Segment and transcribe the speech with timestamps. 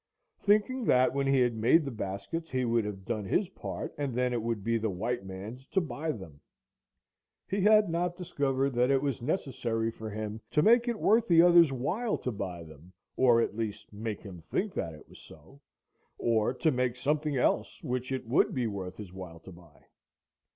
[0.39, 4.15] Thinking that when he had made the baskets he would have done his part, and
[4.15, 6.41] then it would be the white man's to buy them.
[7.47, 11.43] He had not discovered that it was necessary for him to make it worth the
[11.43, 15.61] other's while to buy them, or at least make him think that it was so,
[16.17, 19.85] or to make something else which it would be worth his while to buy.